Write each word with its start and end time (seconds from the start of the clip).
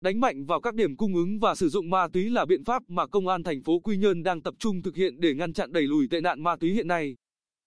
Đánh 0.00 0.20
mạnh 0.20 0.44
vào 0.44 0.60
các 0.60 0.74
điểm 0.74 0.96
cung 0.96 1.14
ứng 1.14 1.38
và 1.38 1.54
sử 1.54 1.68
dụng 1.68 1.90
ma 1.90 2.08
túy 2.12 2.30
là 2.30 2.44
biện 2.44 2.64
pháp 2.64 2.82
mà 2.88 3.06
công 3.06 3.28
an 3.28 3.42
thành 3.42 3.62
phố 3.62 3.78
Quy 3.78 3.96
Nhơn 3.96 4.22
đang 4.22 4.40
tập 4.40 4.54
trung 4.58 4.82
thực 4.82 4.96
hiện 4.96 5.20
để 5.20 5.34
ngăn 5.34 5.52
chặn 5.52 5.72
đẩy 5.72 5.82
lùi 5.82 6.08
tệ 6.10 6.20
nạn 6.20 6.42
ma 6.42 6.56
túy 6.56 6.72
hiện 6.72 6.88
nay. 6.88 7.16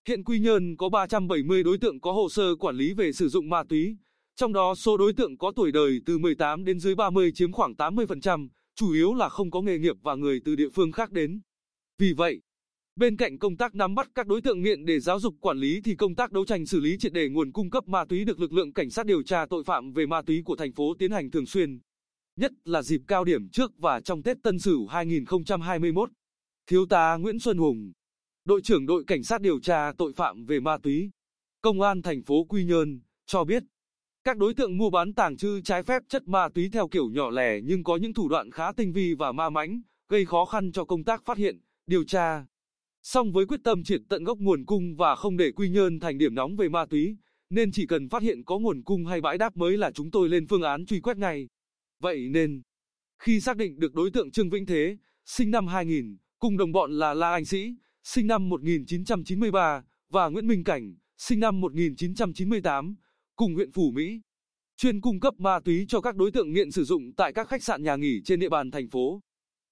Hiện 0.08 0.24
Quy 0.24 0.40
Nhơn 0.40 0.78
có 0.78 0.90
370 0.90 1.64
đối 1.64 1.78
tượng 1.78 2.00
có 2.00 2.12
hồ 2.12 2.30
sơ 2.30 2.56
quản 2.56 2.76
lý 2.76 2.94
về 2.94 3.12
sử 3.12 3.30
dụng 3.30 3.50
ma 3.50 3.64
túy, 3.70 3.98
trong 4.36 4.54
đó 4.54 4.76
số 4.76 4.98
đối 4.98 5.14
tượng 5.14 5.38
có 5.38 5.52
tuổi 5.56 5.72
đời 5.72 6.00
từ 6.06 6.18
18 6.18 6.66
đến 6.66 6.80
dưới 6.80 6.96
30 6.96 7.32
chiếm 7.36 7.52
khoảng 7.52 7.74
80%, 7.74 8.48
chủ 8.76 8.94
yếu 8.94 9.14
là 9.14 9.30
không 9.30 9.52
có 9.52 9.62
nghề 9.62 9.78
nghiệp 9.78 9.96
và 10.02 10.16
người 10.16 10.42
từ 10.46 10.56
địa 10.56 10.70
phương 10.70 10.92
khác 10.92 11.12
đến. 11.12 11.42
Vì 12.00 12.14
vậy, 12.14 12.42
bên 12.96 13.18
cạnh 13.18 13.38
công 13.40 13.58
tác 13.58 13.76
nắm 13.76 13.96
bắt 13.96 14.10
các 14.16 14.28
đối 14.28 14.42
tượng 14.42 14.62
nghiện 14.62 14.86
để 14.86 15.00
giáo 15.00 15.20
dục 15.20 15.36
quản 15.40 15.58
lý 15.58 15.82
thì 15.82 15.96
công 15.96 16.16
tác 16.16 16.32
đấu 16.32 16.46
tranh 16.46 16.66
xử 16.66 16.80
lý 16.80 16.98
triệt 16.98 17.14
đề 17.14 17.30
nguồn 17.30 17.52
cung 17.52 17.70
cấp 17.70 17.88
ma 17.88 18.06
túy 18.06 18.26
được 18.26 18.40
lực 18.40 18.54
lượng 18.54 18.74
cảnh 18.74 18.90
sát 18.90 19.06
điều 19.06 19.24
tra 19.24 19.46
tội 19.46 19.64
phạm 19.64 19.92
về 19.92 20.06
ma 20.06 20.22
túy 20.22 20.42
của 20.46 20.56
thành 20.56 20.72
phố 20.72 20.94
tiến 21.00 21.12
hành 21.12 21.32
thường 21.32 21.46
xuyên, 21.46 21.80
nhất 22.42 22.52
là 22.66 22.82
dịp 22.82 23.02
cao 23.08 23.24
điểm 23.24 23.50
trước 23.50 23.72
và 23.78 24.02
trong 24.02 24.24
Tết 24.24 24.38
Tân 24.44 24.60
Sửu 24.60 24.88
2021. 24.88 26.10
Thiếu 26.68 26.86
tá 26.86 27.18
Nguyễn 27.20 27.40
Xuân 27.40 27.58
Hùng, 27.58 27.92
đội 28.46 28.62
trưởng 28.62 28.86
đội 28.86 29.04
cảnh 29.08 29.24
sát 29.24 29.42
điều 29.42 29.60
tra 29.60 29.92
tội 29.98 30.14
phạm 30.14 30.46
về 30.46 30.60
ma 30.60 30.78
túy, 30.78 31.12
công 31.62 31.82
an 31.82 32.02
thành 32.02 32.24
phố 32.24 32.44
Quy 32.44 32.66
Nhơn 32.66 33.00
cho 33.26 33.44
biết 33.44 33.64
các 34.24 34.38
đối 34.38 34.54
tượng 34.54 34.78
mua 34.78 34.90
bán 34.90 35.14
tàng 35.14 35.38
trữ 35.38 35.62
trái 35.62 35.84
phép 35.84 36.04
chất 36.10 36.28
ma 36.28 36.50
túy 36.50 36.70
theo 36.74 36.88
kiểu 36.88 37.10
nhỏ 37.10 37.30
lẻ 37.30 37.60
nhưng 37.64 37.84
có 37.84 37.96
những 37.98 38.14
thủ 38.14 38.30
đoạn 38.30 38.52
khá 38.52 38.72
tinh 38.72 38.94
vi 38.94 39.14
và 39.14 39.32
ma 39.32 39.50
mãnh, 39.50 39.82
gây 40.10 40.26
khó 40.26 40.46
khăn 40.46 40.72
cho 40.72 40.86
công 40.86 41.04
tác 41.04 41.26
phát 41.26 41.38
hiện, 41.38 41.60
điều 41.88 42.04
tra. 42.04 42.46
Song 43.04 43.32
với 43.32 43.46
quyết 43.46 43.60
tâm 43.64 43.84
triệt 43.84 44.02
tận 44.10 44.24
gốc 44.24 44.38
nguồn 44.38 44.66
cung 44.66 44.96
và 44.96 45.16
không 45.16 45.38
để 45.38 45.52
Quy 45.52 45.70
Nhơn 45.70 46.00
thành 46.00 46.18
điểm 46.18 46.36
nóng 46.36 46.56
về 46.56 46.70
ma 46.70 46.86
túy, 46.86 47.18
nên 47.50 47.72
chỉ 47.72 47.86
cần 47.86 48.10
phát 48.10 48.22
hiện 48.22 48.44
có 48.44 48.60
nguồn 48.60 48.84
cung 48.84 49.06
hay 49.06 49.22
bãi 49.22 49.38
đáp 49.38 49.58
mới 49.58 49.78
là 49.78 49.92
chúng 49.92 50.12
tôi 50.12 50.30
lên 50.30 50.48
phương 50.48 50.62
án 50.62 50.86
truy 50.86 51.00
quét 51.00 51.18
ngay. 51.18 51.48
Vậy 52.02 52.28
nên, 52.30 52.62
khi 53.20 53.40
xác 53.40 53.58
định 53.58 53.80
được 53.80 53.94
đối 53.94 54.12
tượng 54.12 54.32
Trương 54.32 54.50
Vĩnh 54.50 54.66
Thế, 54.66 54.98
sinh 55.26 55.52
năm 55.52 55.68
2000, 55.68 56.18
cùng 56.40 56.58
đồng 56.58 56.72
bọn 56.72 56.92
là 56.92 57.14
La 57.14 57.32
Anh 57.32 57.46
Sĩ, 57.46 57.76
sinh 58.04 58.28
năm 58.28 58.50
1993, 58.50 59.84
và 60.10 60.30
Nguyễn 60.30 60.48
Minh 60.48 60.64
Cảnh, 60.64 60.96
sinh 61.18 61.40
năm 61.40 61.62
1998, 61.62 62.96
cùng 63.36 63.56
huyện 63.56 63.72
Phủ 63.72 63.92
Mỹ, 63.92 64.22
chuyên 64.78 65.02
cung 65.02 65.20
cấp 65.20 65.34
ma 65.38 65.60
túy 65.60 65.86
cho 65.90 66.02
các 66.02 66.16
đối 66.16 66.32
tượng 66.32 66.54
nghiện 66.54 66.72
sử 66.72 66.84
dụng 66.84 67.14
tại 67.18 67.34
các 67.34 67.48
khách 67.48 67.64
sạn 67.64 67.84
nhà 67.84 67.96
nghỉ 67.96 68.22
trên 68.26 68.40
địa 68.40 68.50
bàn 68.50 68.72
thành 68.72 68.90
phố. 68.90 69.22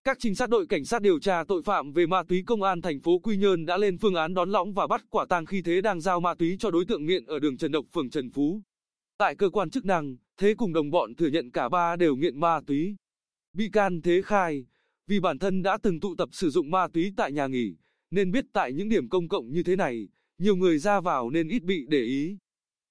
Các 0.04 0.18
trinh 0.20 0.36
sát 0.36 0.50
đội 0.50 0.68
cảnh 0.68 0.86
sát 0.86 1.02
điều 1.02 1.20
tra 1.20 1.44
tội 1.48 1.62
phạm 1.62 1.92
về 1.92 2.06
ma 2.06 2.24
túy 2.24 2.44
công 2.46 2.64
an 2.64 2.82
thành 2.82 3.00
phố 3.00 3.20
Quy 3.20 3.38
Nhơn 3.38 3.66
đã 3.66 3.78
lên 3.78 3.98
phương 3.98 4.16
án 4.16 4.34
đón 4.34 4.52
lõng 4.52 4.74
và 4.74 4.88
bắt 4.88 5.06
quả 5.10 5.26
tang 5.30 5.46
khi 5.46 5.62
Thế 5.62 5.82
đang 5.82 6.02
giao 6.02 6.20
ma 6.20 6.34
túy 6.34 6.56
cho 6.60 6.72
đối 6.72 6.86
tượng 6.86 7.06
nghiện 7.06 7.26
ở 7.26 7.40
đường 7.40 7.58
Trần 7.58 7.72
Độc, 7.72 7.86
phường 7.94 8.10
Trần 8.10 8.30
Phú. 8.30 8.62
Tại 9.18 9.36
cơ 9.36 9.50
quan 9.50 9.70
chức 9.70 9.86
năng, 9.86 10.18
Thế 10.42 10.54
cùng 10.58 10.74
đồng 10.74 10.90
bọn 10.90 11.16
thừa 11.16 11.28
nhận 11.28 11.52
cả 11.52 11.70
ba 11.70 11.96
đều 11.96 12.16
nghiện 12.16 12.40
ma 12.40 12.60
túy. 12.68 12.96
Bị 13.54 13.70
can 13.70 14.02
Thế 14.02 14.22
khai, 14.22 14.66
vì 15.08 15.20
bản 15.20 15.40
thân 15.40 15.64
đã 15.64 15.78
từng 15.84 16.00
tụ 16.00 16.16
tập 16.16 16.30
sử 16.32 16.50
dụng 16.50 16.72
ma 16.72 16.88
túy 16.94 17.14
tại 17.18 17.32
nhà 17.32 17.48
nghỉ, 17.48 17.76
nên 18.12 18.32
biết 18.32 18.46
tại 18.54 18.74
những 18.74 18.90
điểm 18.90 19.10
công 19.10 19.28
cộng 19.28 19.52
như 19.52 19.64
thế 19.64 19.76
này, 19.76 20.08
nhiều 20.38 20.56
người 20.56 20.78
ra 20.78 21.02
vào 21.02 21.30
nên 21.30 21.48
ít 21.48 21.64
bị 21.64 21.86
để 21.90 22.02
ý. 22.02 22.38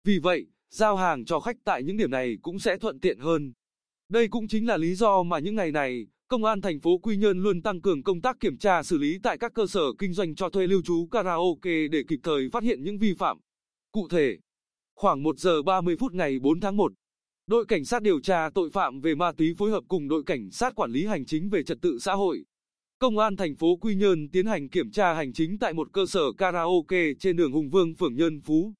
Vì 0.04 0.18
vậy, 0.18 0.46
giao 0.70 0.96
hàng 0.96 1.24
cho 1.24 1.40
khách 1.40 1.56
tại 1.64 1.82
những 1.82 1.96
điểm 1.96 2.10
này 2.10 2.38
cũng 2.42 2.58
sẽ 2.58 2.78
thuận 2.78 3.00
tiện 3.00 3.18
hơn. 3.18 3.52
Đây 4.08 4.28
cũng 4.28 4.48
chính 4.48 4.66
là 4.66 4.76
lý 4.76 4.94
do 4.94 5.22
mà 5.22 5.38
những 5.38 5.54
ngày 5.54 5.72
này, 5.72 6.06
Công 6.28 6.44
an 6.44 6.60
thành 6.60 6.80
phố 6.80 6.98
Quy 6.98 7.16
Nhơn 7.16 7.42
luôn 7.42 7.62
tăng 7.62 7.80
cường 7.80 8.02
công 8.02 8.20
tác 8.20 8.40
kiểm 8.40 8.58
tra 8.58 8.82
xử 8.82 8.98
lý 8.98 9.18
tại 9.22 9.38
các 9.38 9.54
cơ 9.54 9.66
sở 9.66 9.80
kinh 9.98 10.12
doanh 10.12 10.34
cho 10.34 10.50
thuê 10.50 10.66
lưu 10.66 10.82
trú 10.82 11.08
karaoke 11.10 11.88
để 11.88 12.02
kịp 12.08 12.20
thời 12.22 12.48
phát 12.52 12.62
hiện 12.62 12.84
những 12.84 12.98
vi 12.98 13.14
phạm. 13.14 13.38
Cụ 13.92 14.08
thể, 14.08 14.38
khoảng 14.94 15.22
1 15.22 15.38
giờ 15.38 15.62
30 15.62 15.96
phút 15.96 16.14
ngày 16.14 16.38
4 16.38 16.60
tháng 16.60 16.76
1, 16.76 16.92
đội 17.48 17.64
cảnh 17.66 17.84
sát 17.84 18.02
điều 18.02 18.20
tra 18.20 18.50
tội 18.54 18.70
phạm 18.70 19.00
về 19.00 19.14
ma 19.14 19.32
túy 19.32 19.54
phối 19.58 19.70
hợp 19.70 19.84
cùng 19.88 20.08
đội 20.08 20.22
cảnh 20.26 20.50
sát 20.50 20.74
quản 20.74 20.90
lý 20.90 21.06
hành 21.06 21.26
chính 21.26 21.50
về 21.50 21.62
trật 21.62 21.78
tự 21.82 21.98
xã 21.98 22.14
hội. 22.14 22.44
Công 22.98 23.18
an 23.18 23.36
thành 23.36 23.56
phố 23.56 23.76
Quy 23.76 23.94
Nhơn 23.94 24.28
tiến 24.30 24.46
hành 24.46 24.68
kiểm 24.68 24.90
tra 24.90 25.14
hành 25.14 25.32
chính 25.32 25.58
tại 25.58 25.72
một 25.72 25.88
cơ 25.92 26.06
sở 26.06 26.32
karaoke 26.38 27.14
trên 27.20 27.36
đường 27.36 27.52
Hùng 27.52 27.70
Vương, 27.70 27.94
phường 27.94 28.16
Nhơn 28.16 28.40
Phú. 28.40 28.72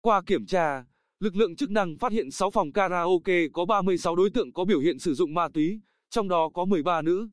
Qua 0.00 0.22
kiểm 0.26 0.46
tra, 0.46 0.84
lực 1.20 1.36
lượng 1.36 1.56
chức 1.56 1.70
năng 1.70 1.98
phát 1.98 2.12
hiện 2.12 2.30
6 2.30 2.50
phòng 2.50 2.72
karaoke 2.72 3.48
có 3.52 3.64
36 3.64 4.16
đối 4.16 4.30
tượng 4.30 4.52
có 4.52 4.64
biểu 4.64 4.80
hiện 4.80 4.98
sử 4.98 5.14
dụng 5.14 5.34
ma 5.34 5.48
túy, 5.48 5.80
trong 6.10 6.28
đó 6.28 6.50
có 6.54 6.64
13 6.64 7.02
nữ. 7.02 7.28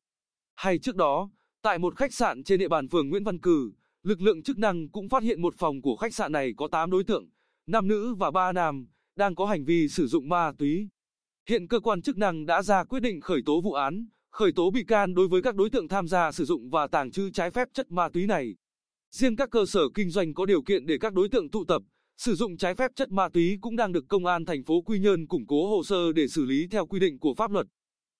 Hay 0.54 0.78
trước 0.78 0.96
đó, 0.96 1.30
tại 1.62 1.78
một 1.78 1.96
khách 1.96 2.14
sạn 2.14 2.44
trên 2.44 2.58
địa 2.58 2.68
bàn 2.68 2.88
phường 2.88 3.08
Nguyễn 3.08 3.24
Văn 3.24 3.38
Cử, 3.38 3.72
lực 4.02 4.20
lượng 4.20 4.42
chức 4.42 4.58
năng 4.58 4.88
cũng 4.88 5.08
phát 5.08 5.22
hiện 5.22 5.42
một 5.42 5.54
phòng 5.58 5.82
của 5.82 5.96
khách 5.96 6.14
sạn 6.14 6.32
này 6.32 6.52
có 6.56 6.68
8 6.68 6.90
đối 6.90 7.04
tượng, 7.04 7.28
5 7.66 7.88
nữ 7.88 8.14
và 8.14 8.30
3 8.30 8.52
nam, 8.52 8.86
đang 9.18 9.34
có 9.34 9.46
hành 9.46 9.64
vi 9.64 9.88
sử 9.88 10.06
dụng 10.06 10.28
ma 10.28 10.52
túy. 10.58 10.88
Hiện 11.48 11.68
cơ 11.68 11.80
quan 11.80 12.02
chức 12.02 12.16
năng 12.16 12.46
đã 12.46 12.62
ra 12.62 12.84
quyết 12.84 13.00
định 13.00 13.20
khởi 13.20 13.40
tố 13.46 13.60
vụ 13.60 13.72
án, 13.72 14.06
khởi 14.30 14.52
tố 14.52 14.70
bị 14.70 14.84
can 14.84 15.14
đối 15.14 15.28
với 15.28 15.42
các 15.42 15.54
đối 15.54 15.70
tượng 15.70 15.88
tham 15.88 16.08
gia 16.08 16.32
sử 16.32 16.44
dụng 16.44 16.70
và 16.70 16.86
tàng 16.86 17.10
trữ 17.10 17.30
trái 17.30 17.50
phép 17.50 17.68
chất 17.72 17.90
ma 17.90 18.08
túy 18.08 18.26
này. 18.26 18.56
Riêng 19.10 19.36
các 19.36 19.50
cơ 19.50 19.66
sở 19.66 19.80
kinh 19.94 20.10
doanh 20.10 20.34
có 20.34 20.46
điều 20.46 20.62
kiện 20.62 20.86
để 20.86 20.98
các 21.00 21.12
đối 21.14 21.28
tượng 21.28 21.50
tụ 21.50 21.64
tập, 21.64 21.82
sử 22.16 22.34
dụng 22.34 22.56
trái 22.56 22.74
phép 22.74 22.90
chất 22.96 23.10
ma 23.10 23.28
túy 23.28 23.58
cũng 23.60 23.76
đang 23.76 23.92
được 23.92 24.04
công 24.08 24.26
an 24.26 24.44
thành 24.44 24.64
phố 24.64 24.82
Quy 24.82 24.98
Nhơn 24.98 25.26
củng 25.26 25.46
cố 25.46 25.68
hồ 25.70 25.82
sơ 25.82 26.12
để 26.12 26.28
xử 26.28 26.44
lý 26.44 26.66
theo 26.70 26.86
quy 26.86 27.00
định 27.00 27.18
của 27.18 27.34
pháp 27.34 27.50
luật. 27.50 27.66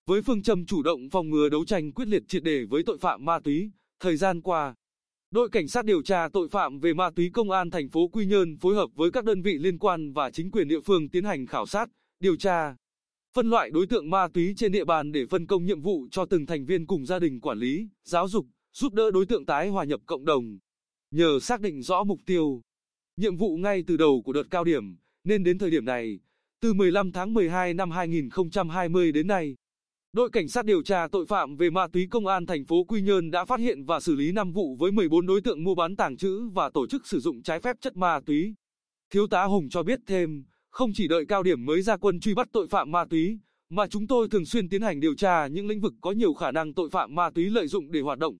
Với 0.06 0.22
phương 0.22 0.42
châm 0.42 0.66
chủ 0.66 0.82
động 0.82 1.10
phòng 1.10 1.30
ngừa 1.30 1.48
đấu 1.48 1.64
tranh 1.64 1.92
quyết 1.92 2.08
liệt 2.08 2.22
triệt 2.28 2.42
đề 2.42 2.64
với 2.64 2.82
tội 2.86 2.98
phạm 2.98 3.24
ma 3.24 3.40
túy, 3.44 3.70
thời 4.00 4.16
gian 4.16 4.40
qua, 4.40 4.74
đội 5.30 5.48
cảnh 5.48 5.68
sát 5.68 5.84
điều 5.84 6.02
tra 6.02 6.28
tội 6.32 6.48
phạm 6.48 6.78
về 6.78 6.94
ma 6.94 7.10
túy 7.10 7.30
công 7.30 7.50
an 7.50 7.70
thành 7.70 7.88
phố 7.88 8.08
Quy 8.08 8.26
Nhơn 8.26 8.56
phối 8.56 8.74
hợp 8.74 8.90
với 8.94 9.10
các 9.10 9.24
đơn 9.24 9.42
vị 9.42 9.58
liên 9.58 9.78
quan 9.78 10.12
và 10.12 10.30
chính 10.30 10.50
quyền 10.50 10.68
địa 10.68 10.80
phương 10.80 11.08
tiến 11.08 11.24
hành 11.24 11.46
khảo 11.46 11.66
sát, 11.66 11.88
điều 12.20 12.36
tra, 12.36 12.76
phân 13.34 13.50
loại 13.50 13.70
đối 13.70 13.86
tượng 13.86 14.10
ma 14.10 14.28
túy 14.34 14.54
trên 14.56 14.72
địa 14.72 14.84
bàn 14.84 15.12
để 15.12 15.26
phân 15.26 15.46
công 15.46 15.64
nhiệm 15.64 15.80
vụ 15.80 16.08
cho 16.10 16.24
từng 16.24 16.46
thành 16.46 16.64
viên 16.64 16.86
cùng 16.86 17.06
gia 17.06 17.18
đình 17.18 17.40
quản 17.40 17.58
lý, 17.58 17.88
giáo 18.04 18.28
dục, 18.28 18.46
giúp 18.72 18.94
đỡ 18.94 19.10
đối 19.10 19.26
tượng 19.26 19.46
tái 19.46 19.68
hòa 19.68 19.84
nhập 19.84 20.00
cộng 20.06 20.24
đồng. 20.24 20.58
Nhờ 21.10 21.40
xác 21.40 21.60
định 21.60 21.82
rõ 21.82 22.04
mục 22.04 22.20
tiêu, 22.26 22.60
nhiệm 23.16 23.36
vụ 23.36 23.56
ngay 23.56 23.84
từ 23.86 23.96
đầu 23.96 24.22
của 24.24 24.32
đợt 24.32 24.44
cao 24.50 24.64
điểm, 24.64 24.96
nên 25.24 25.44
đến 25.44 25.58
thời 25.58 25.70
điểm 25.70 25.84
này, 25.84 26.20
từ 26.60 26.74
15 26.74 27.12
tháng 27.12 27.34
12 27.34 27.74
năm 27.74 27.90
2020 27.90 29.12
đến 29.12 29.26
nay, 29.26 29.56
Đội 30.12 30.30
cảnh 30.30 30.48
sát 30.48 30.64
điều 30.64 30.82
tra 30.82 31.06
tội 31.12 31.26
phạm 31.26 31.56
về 31.56 31.70
ma 31.70 31.86
túy 31.92 32.06
công 32.10 32.26
an 32.26 32.46
thành 32.46 32.64
phố 32.64 32.84
Quy 32.84 33.00
Nhơn 33.00 33.30
đã 33.30 33.44
phát 33.44 33.60
hiện 33.60 33.84
và 33.84 34.00
xử 34.00 34.14
lý 34.14 34.32
5 34.32 34.52
vụ 34.52 34.76
với 34.78 34.92
14 34.92 35.26
đối 35.26 35.40
tượng 35.40 35.64
mua 35.64 35.74
bán 35.74 35.96
tàng 35.96 36.16
trữ 36.16 36.48
và 36.48 36.70
tổ 36.74 36.86
chức 36.86 37.06
sử 37.06 37.20
dụng 37.20 37.42
trái 37.42 37.60
phép 37.60 37.76
chất 37.80 37.96
ma 37.96 38.20
túy. 38.26 38.54
Thiếu 39.10 39.26
tá 39.26 39.44
Hùng 39.44 39.68
cho 39.70 39.82
biết 39.82 40.00
thêm, 40.06 40.44
không 40.70 40.92
chỉ 40.94 41.08
đợi 41.08 41.24
cao 41.28 41.42
điểm 41.42 41.64
mới 41.64 41.82
ra 41.82 41.96
quân 41.96 42.20
truy 42.20 42.34
bắt 42.34 42.48
tội 42.52 42.68
phạm 42.68 42.90
ma 42.90 43.04
túy, 43.10 43.38
mà 43.70 43.86
chúng 43.86 44.06
tôi 44.06 44.28
thường 44.28 44.44
xuyên 44.44 44.68
tiến 44.68 44.82
hành 44.82 45.00
điều 45.00 45.14
tra 45.14 45.46
những 45.46 45.66
lĩnh 45.66 45.80
vực 45.80 45.92
có 46.00 46.12
nhiều 46.12 46.34
khả 46.34 46.52
năng 46.52 46.74
tội 46.74 46.90
phạm 46.90 47.14
ma 47.14 47.30
túy 47.30 47.50
lợi 47.50 47.66
dụng 47.66 47.92
để 47.92 48.00
hoạt 48.00 48.18
động. 48.18 48.36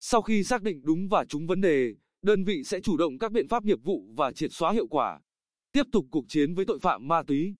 Sau 0.00 0.22
khi 0.22 0.44
xác 0.44 0.62
định 0.62 0.80
đúng 0.84 1.08
và 1.08 1.24
trúng 1.24 1.46
vấn 1.46 1.60
đề, 1.60 1.94
đơn 2.22 2.44
vị 2.44 2.62
sẽ 2.64 2.80
chủ 2.80 2.96
động 2.96 3.18
các 3.18 3.32
biện 3.32 3.48
pháp 3.48 3.64
nghiệp 3.64 3.78
vụ 3.84 4.12
và 4.16 4.32
triệt 4.32 4.52
xóa 4.52 4.72
hiệu 4.72 4.86
quả. 4.86 5.20
Tiếp 5.72 5.84
tục 5.92 6.06
cuộc 6.10 6.24
chiến 6.28 6.54
với 6.54 6.64
tội 6.64 6.78
phạm 6.78 7.08
ma 7.08 7.22
túy 7.22 7.54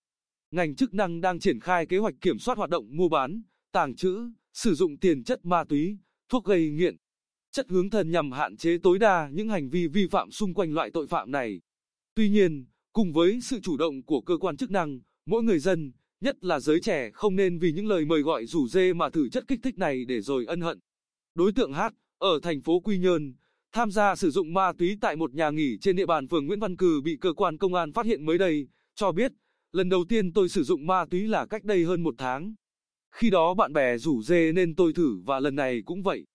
ngành 0.51 0.75
chức 0.75 0.95
năng 0.95 1.21
đang 1.21 1.41
triển 1.41 1.61
khai 1.61 1.87
kế 1.87 1.99
hoạch 1.99 2.15
kiểm 2.21 2.39
soát 2.39 2.59
hoạt 2.59 2.71
động 2.71 2.97
mua 2.97 3.09
bán, 3.09 3.43
tàng 3.73 3.97
trữ, 3.97 4.31
sử 4.53 4.75
dụng 4.75 4.97
tiền 4.97 5.25
chất 5.25 5.45
ma 5.45 5.65
túy, 5.65 5.99
thuốc 6.29 6.45
gây 6.45 6.71
nghiện, 6.71 6.97
chất 7.55 7.67
hướng 7.71 7.91
thần 7.91 8.11
nhằm 8.11 8.33
hạn 8.33 8.57
chế 8.57 8.79
tối 8.83 8.99
đa 8.99 9.29
những 9.33 9.49
hành 9.49 9.71
vi 9.71 9.87
vi 9.87 10.07
phạm 10.07 10.31
xung 10.31 10.55
quanh 10.55 10.75
loại 10.75 10.91
tội 10.91 11.07
phạm 11.07 11.31
này. 11.31 11.61
Tuy 12.15 12.29
nhiên, 12.29 12.67
cùng 12.93 13.13
với 13.13 13.41
sự 13.43 13.61
chủ 13.61 13.77
động 13.77 14.03
của 14.03 14.21
cơ 14.21 14.37
quan 14.41 14.57
chức 14.57 14.71
năng, 14.71 15.01
mỗi 15.27 15.43
người 15.43 15.59
dân, 15.59 15.93
nhất 16.21 16.45
là 16.45 16.61
giới 16.61 16.81
trẻ 16.81 17.11
không 17.15 17.37
nên 17.37 17.59
vì 17.59 17.73
những 17.73 17.87
lời 17.87 18.05
mời 18.05 18.23
gọi 18.23 18.47
rủ 18.47 18.69
dê 18.69 18.93
mà 18.93 19.11
thử 19.11 19.29
chất 19.29 19.45
kích 19.49 19.61
thích 19.63 19.79
này 19.79 20.05
để 20.05 20.21
rồi 20.21 20.47
ân 20.47 20.61
hận. 20.61 20.79
Đối 21.35 21.53
tượng 21.53 21.73
H, 21.73 21.81
ở 22.19 22.41
thành 22.43 22.63
phố 22.63 22.81
Quy 22.81 22.99
Nhơn, 22.99 23.35
tham 23.73 23.91
gia 23.91 24.17
sử 24.17 24.31
dụng 24.31 24.55
ma 24.55 24.73
túy 24.79 24.99
tại 25.01 25.17
một 25.17 25.35
nhà 25.35 25.51
nghỉ 25.51 25.79
trên 25.81 25.97
địa 25.97 26.07
bàn 26.07 26.29
phường 26.29 26.47
Nguyễn 26.47 26.61
Văn 26.61 26.77
Cừ 26.77 27.01
bị 27.05 27.17
cơ 27.21 27.33
quan 27.33 27.59
công 27.59 27.75
an 27.75 27.93
phát 27.93 28.07
hiện 28.07 28.27
mới 28.27 28.39
đây, 28.39 28.69
cho 28.95 29.13
biết 29.13 29.33
Lần 29.75 29.89
đầu 29.89 30.05
tiên 30.09 30.33
tôi 30.33 30.49
sử 30.49 30.63
dụng 30.63 30.87
ma 30.87 31.05
túy 31.11 31.29
là 31.29 31.47
cách 31.47 31.65
đây 31.65 31.85
hơn 31.85 32.03
một 32.03 32.15
tháng. 32.19 32.55
Khi 33.11 33.31
đó 33.31 33.55
bạn 33.55 33.73
bè 33.73 33.99
rủ 33.99 34.23
dê 34.23 34.53
nên 34.53 34.75
tôi 34.75 34.93
thử 34.93 35.21
và 35.27 35.41
lần 35.41 35.57
này 35.57 35.83
cũng 35.85 36.03
vậy. 36.03 36.27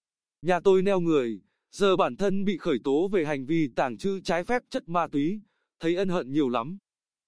Nhà 0.41 0.59
tôi 0.59 0.81
neo 0.81 0.99
người, 0.99 1.41
giờ 1.71 1.95
bản 1.95 2.15
thân 2.15 2.45
bị 2.45 2.57
khởi 2.57 2.79
tố 2.83 3.07
về 3.07 3.25
hành 3.25 3.45
vi 3.45 3.67
tàng 3.75 3.97
trữ 3.97 4.19
trái 4.19 4.43
phép 4.43 4.63
chất 4.69 4.89
ma 4.89 5.07
túy, 5.07 5.41
thấy 5.79 5.95
ân 5.95 6.09
hận 6.09 6.31
nhiều 6.31 6.49
lắm. 6.49 6.77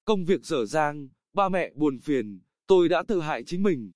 Công 0.06 0.26
việc 0.26 0.46
dở 0.46 0.66
dang, 0.66 1.10
ba 1.34 1.50
mẹ 1.50 1.72
buồn 1.76 2.00
phiền, 2.00 2.40
tôi 2.68 2.90
đã 2.90 3.04
tự 3.08 3.22
hại 3.22 3.44
chính 3.44 3.64
mình. 3.64 3.92